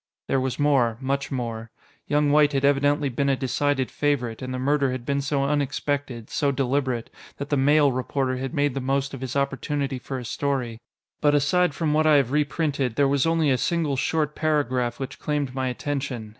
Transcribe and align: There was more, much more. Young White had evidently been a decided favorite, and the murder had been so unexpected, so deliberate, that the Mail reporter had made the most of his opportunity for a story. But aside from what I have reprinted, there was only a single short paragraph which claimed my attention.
There 0.27 0.39
was 0.41 0.57
more, 0.57 0.97
much 0.99 1.31
more. 1.31 1.69
Young 2.07 2.31
White 2.31 2.53
had 2.53 2.65
evidently 2.65 3.07
been 3.07 3.29
a 3.29 3.35
decided 3.35 3.91
favorite, 3.91 4.41
and 4.41 4.51
the 4.51 4.57
murder 4.57 4.91
had 4.91 5.05
been 5.05 5.21
so 5.21 5.43
unexpected, 5.43 6.31
so 6.31 6.51
deliberate, 6.51 7.11
that 7.37 7.51
the 7.51 7.55
Mail 7.55 7.91
reporter 7.91 8.37
had 8.37 8.51
made 8.51 8.73
the 8.73 8.81
most 8.81 9.13
of 9.13 9.21
his 9.21 9.35
opportunity 9.35 9.99
for 9.99 10.17
a 10.17 10.25
story. 10.25 10.79
But 11.21 11.35
aside 11.35 11.75
from 11.75 11.93
what 11.93 12.07
I 12.07 12.15
have 12.15 12.31
reprinted, 12.31 12.95
there 12.95 13.07
was 13.07 13.27
only 13.27 13.51
a 13.51 13.59
single 13.59 13.95
short 13.95 14.33
paragraph 14.33 14.99
which 14.99 15.19
claimed 15.19 15.53
my 15.53 15.67
attention. 15.67 16.29